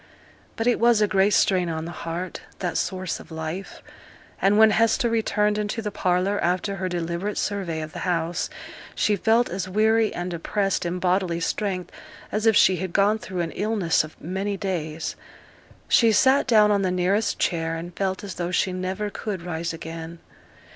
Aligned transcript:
But 0.55 0.65
it 0.65 0.79
was 0.79 0.99
a 0.99 1.07
great 1.07 1.29
strain 1.35 1.69
on 1.69 1.85
the 1.85 1.91
heart, 1.91 2.41
that 2.57 2.75
source 2.75 3.19
of 3.19 3.29
life; 3.29 3.83
and 4.41 4.57
when 4.57 4.71
Hester 4.71 5.11
returned 5.11 5.59
into 5.59 5.79
the 5.79 5.91
parlour, 5.91 6.43
after 6.43 6.77
her 6.77 6.89
deliberate 6.89 7.37
survey 7.37 7.81
of 7.83 7.93
the 7.93 7.99
house, 7.99 8.49
she 8.95 9.15
felt 9.15 9.47
as 9.47 9.69
weary 9.69 10.11
and 10.11 10.31
depressed 10.31 10.87
in 10.87 10.97
bodily 10.97 11.39
strength 11.39 11.91
as 12.31 12.47
if 12.47 12.55
she 12.55 12.77
had 12.77 12.93
gone 12.93 13.19
through 13.19 13.41
an 13.41 13.51
illness 13.51 14.03
of 14.03 14.19
many 14.19 14.57
days. 14.57 15.15
She 15.87 16.11
sate 16.11 16.47
down 16.47 16.71
on 16.71 16.81
the 16.81 16.89
nearest 16.89 17.37
chair, 17.37 17.75
and 17.75 17.95
felt 17.95 18.23
as 18.23 18.33
though 18.33 18.49
she 18.49 18.73
never 18.73 19.11
could 19.11 19.43
rise 19.43 19.71
again. 19.71 20.17